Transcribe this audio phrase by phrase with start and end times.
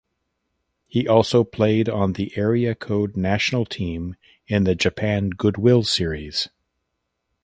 [0.87, 4.15] He also played on the Area Code National Team
[4.47, 6.49] in the Japan Goodwill Series.